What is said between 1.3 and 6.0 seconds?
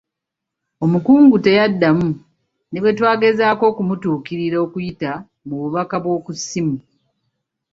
teyaddamu ne bwe twagezaako okumutuukirira okuyita mu bubaka